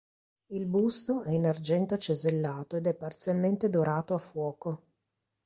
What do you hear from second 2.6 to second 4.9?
ed è parzialmente dorato a fuoco.